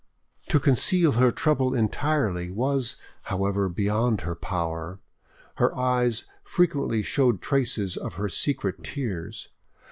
[0.47, 4.99] To conceal her trouble entirely was, however, beyond her power;
[5.57, 9.49] her eyes frequently showed traces of her secret tears.